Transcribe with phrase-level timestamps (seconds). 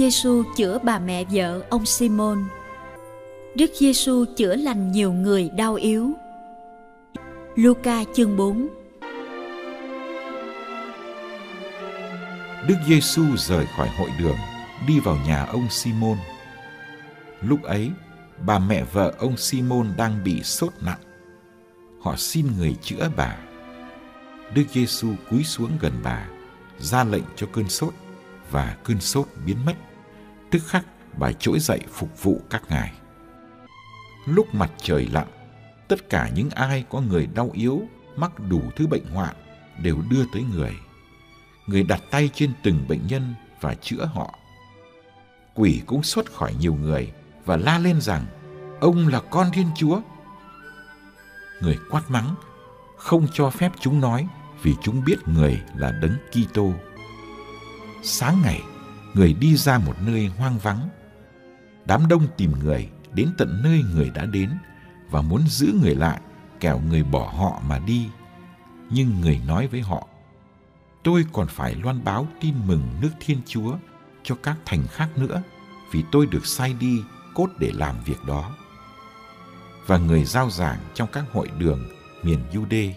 [0.00, 2.44] Giêsu chữa bà mẹ vợ ông Simon.
[3.54, 6.10] Đức Giêsu chữa lành nhiều người đau yếu.
[7.56, 8.68] Luca chương 4
[12.66, 14.36] Đức Giêsu rời khỏi hội đường,
[14.86, 16.16] đi vào nhà ông Simon.
[17.40, 17.90] Lúc ấy,
[18.46, 21.00] bà mẹ vợ ông Simon đang bị sốt nặng.
[22.00, 23.36] Họ xin người chữa bà.
[24.54, 26.28] Đức Giêsu cúi xuống gần bà,
[26.78, 27.94] ra lệnh cho cơn sốt
[28.50, 29.74] và cơn sốt biến mất.
[30.50, 30.84] Tức khắc
[31.18, 32.92] bà trỗi dậy phục vụ các ngài.
[34.26, 35.26] Lúc mặt trời lặn,
[35.88, 37.82] tất cả những ai có người đau yếu,
[38.16, 39.34] mắc đủ thứ bệnh hoạn
[39.82, 40.72] đều đưa tới người.
[41.66, 44.34] Người đặt tay trên từng bệnh nhân và chữa họ.
[45.54, 47.12] Quỷ cũng xuất khỏi nhiều người
[47.44, 48.26] và la lên rằng
[48.80, 50.00] ông là con Thiên Chúa.
[51.60, 52.34] Người quát mắng,
[52.96, 54.26] không cho phép chúng nói
[54.62, 56.72] vì chúng biết người là đấng Kitô
[58.02, 58.62] sáng ngày
[59.14, 60.88] người đi ra một nơi hoang vắng.
[61.84, 64.50] Đám đông tìm người đến tận nơi người đã đến
[65.10, 66.20] và muốn giữ người lại,
[66.60, 68.08] kẻo người bỏ họ mà đi.
[68.90, 70.06] Nhưng người nói với họ,
[71.02, 73.76] tôi còn phải loan báo tin mừng nước thiên chúa
[74.22, 75.42] cho các thành khác nữa,
[75.92, 77.02] vì tôi được sai đi
[77.34, 78.50] cốt để làm việc đó.
[79.86, 81.88] Và người giao giảng trong các hội đường
[82.22, 82.92] miền Jude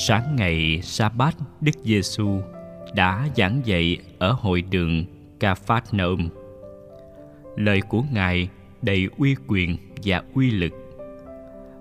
[0.00, 2.40] Sáng ngày Sa-bát, Đức Giêsu
[2.94, 5.04] đã giảng dạy ở hội đường
[5.40, 6.28] ca phát nôm
[7.56, 8.48] Lời của Ngài
[8.82, 10.72] đầy uy quyền và uy lực.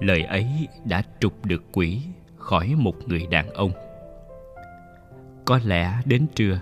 [0.00, 0.46] Lời ấy
[0.84, 2.02] đã trục được quỷ
[2.36, 3.72] khỏi một người đàn ông.
[5.44, 6.60] Có lẽ đến trưa,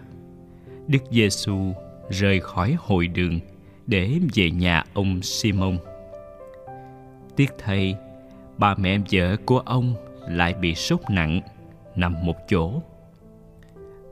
[0.87, 1.73] Đức Giêsu
[2.11, 3.41] rời khỏi hội đường
[3.87, 5.79] để về nhà ông Simon.
[7.37, 7.97] Tiếc thay,
[8.59, 9.95] bà mẹ vợ của ông
[10.29, 11.41] lại bị sốt nặng,
[11.97, 12.83] nằm một chỗ.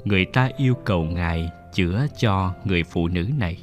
[0.04, 3.58] Người ta yêu cầu ngài chữa cho người phụ nữ này.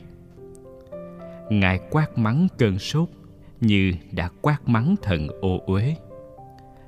[1.50, 3.10] Ngài quát mắng cơn sốt
[3.62, 5.96] như đã quát mắng thần ô uế.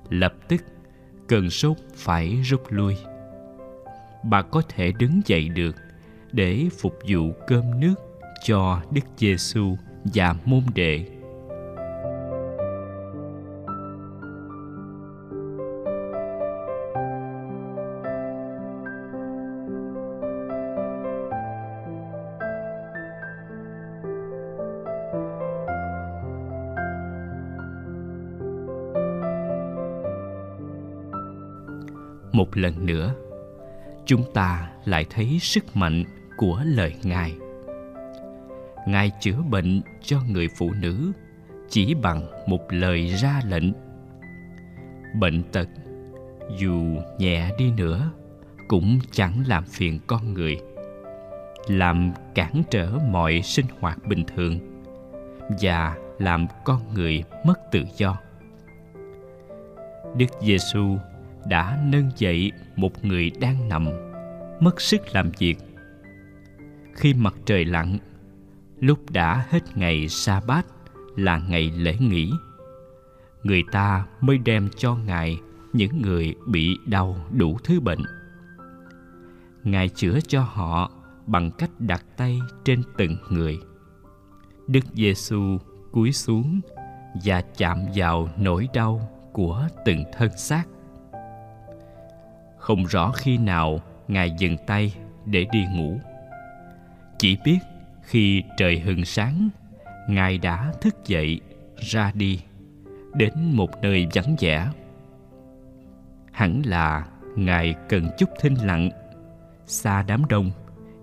[0.09, 0.61] Lập tức,
[1.27, 2.97] cơn sốt phải rút lui.
[4.23, 5.75] Bà có thể đứng dậy được
[6.31, 7.95] để phục vụ cơm nước
[8.43, 11.05] cho Đức Giêsu và môn đệ
[32.35, 33.13] một lần nữa.
[34.05, 36.03] Chúng ta lại thấy sức mạnh
[36.37, 37.35] của lời ngài.
[38.87, 41.11] Ngài chữa bệnh cho người phụ nữ
[41.69, 43.71] chỉ bằng một lời ra lệnh.
[45.19, 45.67] Bệnh tật,
[46.57, 46.75] dù
[47.17, 48.11] nhẹ đi nữa,
[48.67, 50.57] cũng chẳng làm phiền con người.
[51.67, 54.59] Làm cản trở mọi sinh hoạt bình thường
[55.61, 58.17] và làm con người mất tự do.
[60.17, 60.97] Đức giêsu
[61.47, 63.87] đã nâng dậy một người đang nằm,
[64.59, 65.57] mất sức làm việc.
[66.93, 67.97] Khi mặt trời lặn,
[68.79, 70.65] lúc đã hết ngày sa bát
[71.15, 72.31] là ngày lễ nghỉ,
[73.43, 75.39] người ta mới đem cho ngài
[75.73, 78.03] những người bị đau đủ thứ bệnh.
[79.63, 80.91] Ngài chữa cho họ
[81.25, 83.59] bằng cách đặt tay trên từng người.
[84.67, 85.57] Đức giêsu
[85.91, 86.59] cúi xuống
[87.23, 90.63] và chạm vào nỗi đau của từng thân xác
[92.65, 94.93] không rõ khi nào ngài dừng tay
[95.25, 95.99] để đi ngủ.
[97.17, 97.59] Chỉ biết
[98.01, 99.49] khi trời hừng sáng,
[100.09, 101.41] ngài đã thức dậy
[101.77, 102.41] ra đi,
[103.13, 104.67] đến một nơi vắng vẻ.
[106.31, 108.89] Hẳn là ngài cần chút thinh lặng,
[109.65, 110.51] xa đám đông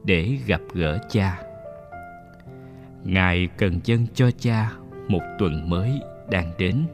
[0.04, 1.42] để gặp gỡ cha.
[3.04, 4.70] Ngài cần dâng cho cha
[5.08, 6.00] một tuần mới
[6.30, 6.86] đang đến.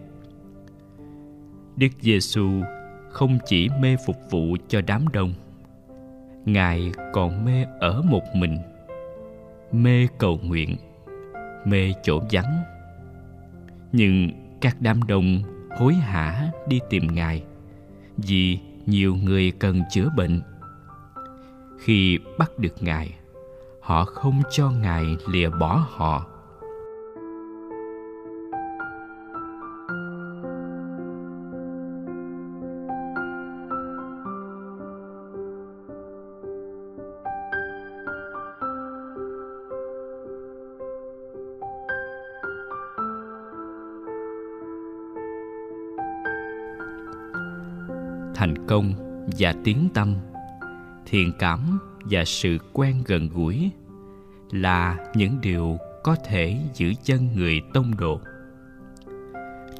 [1.76, 2.62] Đức giêsu
[3.10, 5.32] không chỉ mê phục vụ cho đám đông,
[6.44, 8.58] ngài còn mê ở một mình,
[9.72, 10.76] mê cầu nguyện,
[11.64, 12.62] mê chỗ vắng.
[13.93, 15.43] Nhưng các đám đông
[15.78, 17.43] hối hả đi tìm ngài,
[18.16, 20.40] vì nhiều người cần chữa bệnh.
[21.78, 23.14] Khi bắt được ngài,
[23.81, 26.26] họ không cho ngài lìa bỏ họ.
[48.38, 48.93] Thành công
[49.38, 50.14] và tiếng tâm,
[51.06, 53.70] thiện cảm và sự quen gần gũi
[54.50, 58.20] là những điều có thể giữ chân người tông đồ.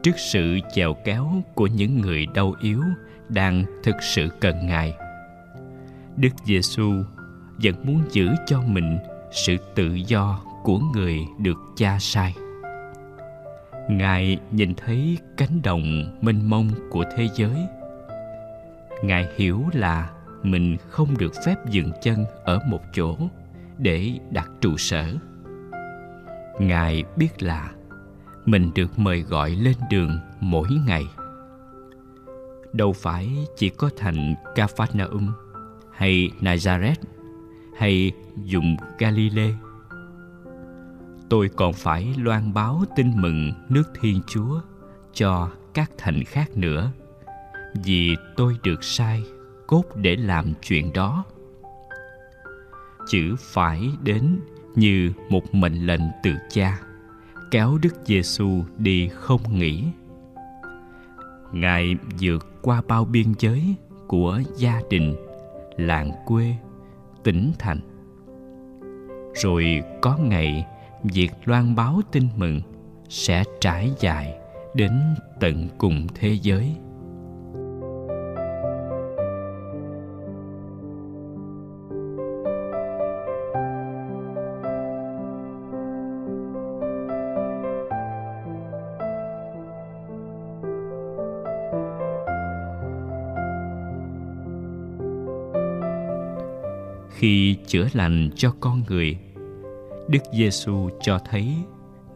[0.03, 2.83] Trước sự chèo kéo của những người đau yếu
[3.29, 4.95] đang thực sự cần ngài,
[6.17, 6.93] đức giêsu
[7.63, 8.99] vẫn muốn giữ cho mình
[9.33, 12.35] sự tự do của người được cha sai.
[13.91, 17.57] Ngài nhìn thấy cánh đồng mênh mông của thế giới
[19.03, 20.11] ngài hiểu là
[20.43, 23.17] mình không được phép dừng chân ở một chỗ
[23.79, 25.15] để đặt trụ sở.
[26.59, 27.71] Ngài biết là
[28.45, 31.07] mình được mời gọi lên đường mỗi ngày.
[32.73, 35.33] Đâu phải chỉ có thành Capernaum
[35.93, 37.03] hay Nazareth
[37.77, 38.13] hay
[38.45, 39.55] dùng Galilee.
[41.29, 44.61] Tôi còn phải loan báo tin mừng nước Thiên Chúa
[45.13, 46.93] cho các thành khác nữa
[47.75, 49.23] vì tôi được sai,
[49.67, 51.25] cốt để làm chuyện đó.
[53.09, 54.41] Chữ phải đến
[54.75, 56.81] như một mệnh lệnh từ cha,
[57.51, 59.85] kéo đức giêsu đi không nghỉ.
[61.53, 63.75] Ngài vượt qua bao biên giới
[64.07, 65.17] của gia đình,
[65.77, 66.55] làng quê,
[67.25, 67.81] tỉnh thành.
[69.35, 70.67] Rồi có ngày,
[71.05, 72.61] việc loan báo tin mừng
[73.09, 74.39] sẽ trải dài
[74.75, 75.01] đến
[75.41, 76.77] tận cùng thế giới.
[97.19, 99.19] Khi chữa lành cho con người.
[100.09, 101.55] Đức giêsu cho thấy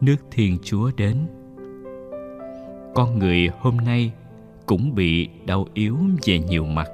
[0.01, 1.17] nước thiên chúa đến.
[2.95, 4.11] Con người hôm nay
[4.65, 6.87] cũng bị đau yếu về nhiều mặt.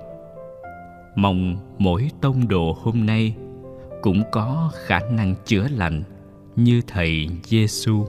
[1.15, 3.35] Mong mỗi tông đồ hôm nay
[4.01, 6.03] cũng có khả năng chữa lành
[6.55, 8.05] như thầy giêsu.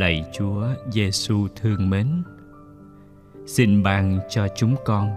[0.00, 2.22] Lạy Chúa Giêsu thương mến.
[3.46, 5.10] Xin ban cho chúng con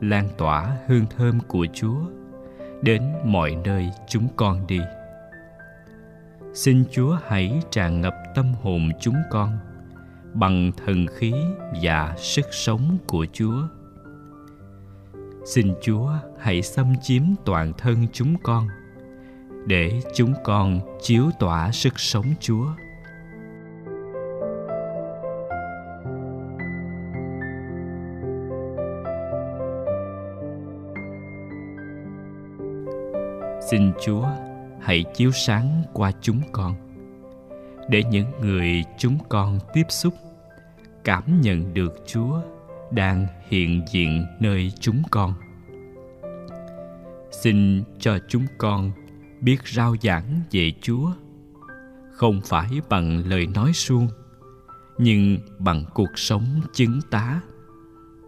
[0.00, 2.00] lan tỏa hương thơm của Chúa
[2.82, 4.80] đến mọi nơi chúng con đi.
[6.54, 9.58] Xin Chúa hãy tràn ngập tâm hồn chúng con
[10.32, 11.32] bằng thần khí
[11.82, 13.62] và sức sống của Chúa.
[15.44, 18.68] Xin Chúa hãy xâm chiếm toàn thân chúng con
[19.66, 22.66] để chúng con chiếu tỏa sức sống Chúa
[33.70, 34.26] xin chúa
[34.80, 36.74] hãy chiếu sáng qua chúng con,
[37.88, 40.14] để những người chúng con tiếp xúc,
[41.04, 42.40] cảm nhận được chúa
[42.90, 45.34] đang hiện diện nơi chúng con.
[47.30, 48.90] Xin cho chúng con
[49.40, 51.10] biết rao giảng về chúa,
[52.12, 54.08] không phải bằng lời nói suông,
[54.98, 57.40] nhưng bằng cuộc sống chứng tá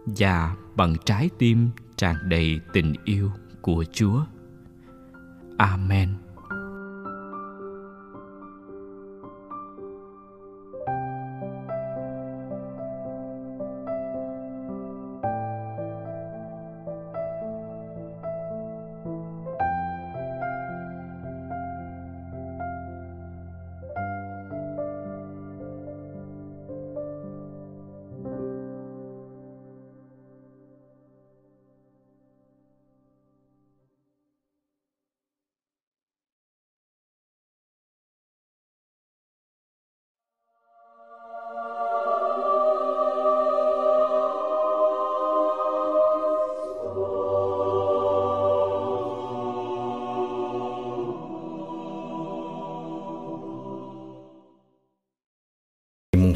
[0.05, 4.21] và bằng trái tim tràn đầy tình yêu của chúa.
[5.59, 6.26] Amen.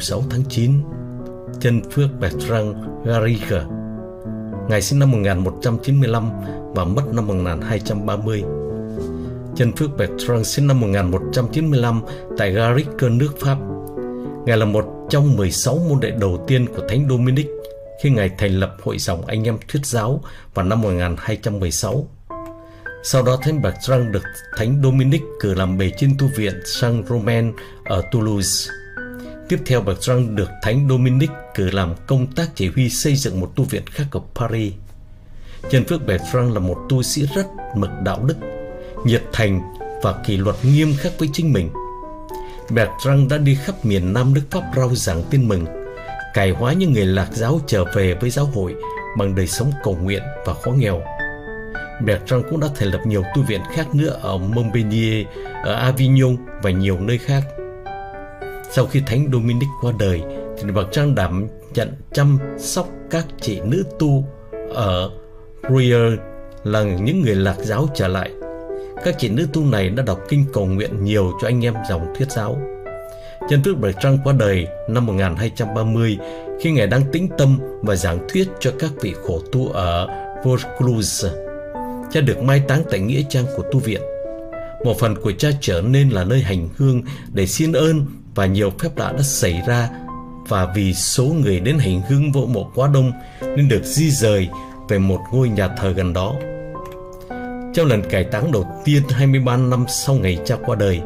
[0.02, 0.72] 6 tháng 9,
[1.60, 3.64] chân Phước Bertrand Garriga.
[4.68, 6.30] Ngài sinh năm 1195
[6.74, 8.42] và mất năm 1230.
[9.56, 12.02] Chân Phước Bertrand sinh năm 1195
[12.38, 13.58] tại Garriga, nước Pháp.
[14.46, 17.46] Ngài là một trong 16 môn đệ đầu tiên của Thánh Dominic
[18.02, 20.20] khi Ngài thành lập Hội dòng Anh em Thuyết giáo
[20.54, 22.08] vào năm 1216.
[23.04, 24.22] Sau đó Thánh Bertrand được
[24.56, 27.52] Thánh Dominic cử làm bề trên tu viện Saint Romain
[27.84, 28.81] ở Toulouse.
[29.52, 33.52] Tiếp theo Bertrand được Thánh Dominic cử làm công tác chỉ huy xây dựng một
[33.56, 34.72] tu viện khác ở Paris.
[35.70, 38.34] Nhân Phước Bertrand là một tu sĩ rất mực đạo đức,
[39.04, 39.60] nhiệt thành
[40.02, 41.70] và kỷ luật nghiêm khắc với chính mình.
[42.70, 45.64] Bertrand đã đi khắp miền Nam nước Pháp rao giảng tin mừng,
[46.34, 48.74] cải hóa những người lạc giáo trở về với giáo hội
[49.18, 51.02] bằng đời sống cầu nguyện và khó nghèo.
[52.04, 55.26] Bertrand cũng đã thành lập nhiều tu viện khác nữa ở Montpellier,
[55.64, 57.42] ở Avignon và nhiều nơi khác.
[58.74, 60.22] Sau khi Thánh Dominic qua đời,
[60.58, 64.24] thì Bertrand đảm nhận chăm sóc các chị nữ tu
[64.74, 65.10] ở
[65.68, 66.12] Rouyer
[66.64, 68.30] là những người lạc giáo trở lại.
[69.04, 72.06] Các chị nữ tu này đã đọc kinh cầu nguyện nhiều cho anh em dòng
[72.18, 72.58] thuyết giáo.
[73.48, 76.18] Chân tước Bậc Trăng qua đời năm 1230
[76.60, 80.06] khi Ngài đang tĩnh tâm và giảng thuyết cho các vị khổ tu ở
[80.44, 81.28] Vaucluse.
[82.12, 84.00] Cha được mai táng tại nghĩa trang của tu viện.
[84.84, 87.02] Một phần của cha trở nên là nơi hành hương
[87.32, 89.88] để xin ơn và nhiều phép lạ đã xảy ra
[90.48, 93.12] và vì số người đến hành hương vô mộ quá đông
[93.56, 94.48] nên được di rời
[94.88, 96.34] về một ngôi nhà thờ gần đó.
[97.74, 101.00] Trong lần cải táng đầu tiên 23 năm sau ngày cha qua đời,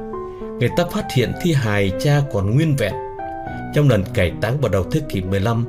[0.61, 2.95] người ta phát hiện thi hài cha còn nguyên vẹn.
[3.75, 5.66] Trong lần cải táng vào đầu thế kỷ 15,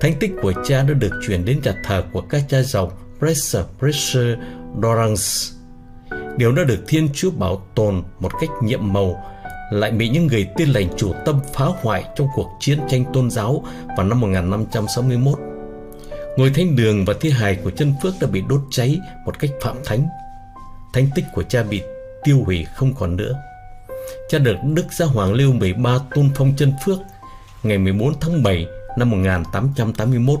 [0.00, 3.64] thánh tích của cha đã được chuyển đến nhà thờ của các cha dòng Presser,
[3.78, 4.38] Presser,
[4.82, 5.52] Dorans.
[6.36, 9.31] Điều đã được Thiên Chúa bảo tồn một cách nhiệm màu
[9.72, 13.30] lại bị những người tin lành chủ tâm phá hoại trong cuộc chiến tranh tôn
[13.30, 13.64] giáo
[13.96, 15.38] vào năm 1561.
[16.36, 19.50] Ngôi thánh đường và thi hài của chân Phước đã bị đốt cháy một cách
[19.60, 20.06] phạm thánh.
[20.94, 21.82] Thánh tích của cha bị
[22.24, 23.32] tiêu hủy không còn nữa.
[24.28, 26.98] Cha được Đức Giáo Hoàng Lưu 13 tôn phong chân Phước
[27.62, 28.66] ngày 14 tháng 7
[28.98, 30.40] năm 1881